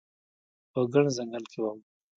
په 0.71 0.79
ګڼ 0.93 1.05
ځنګل 1.17 1.43
کې 1.51 1.59
وم 1.61 1.79